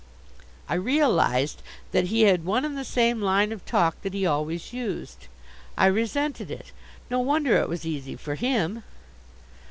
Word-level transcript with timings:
I 0.67 0.73
realized 0.73 1.61
that 1.91 2.05
he 2.07 2.23
had 2.23 2.43
one 2.43 2.65
and 2.65 2.75
the 2.75 2.83
same 2.83 3.21
line 3.21 3.51
of 3.51 3.63
talk 3.67 4.01
that 4.01 4.15
he 4.15 4.25
always 4.25 4.73
used. 4.73 5.27
I 5.77 5.85
resented 5.85 6.49
it. 6.49 6.71
No 7.11 7.19
wonder 7.19 7.57
it 7.57 7.69
was 7.69 7.85
easy 7.85 8.15
for 8.15 8.33
him. 8.33 8.81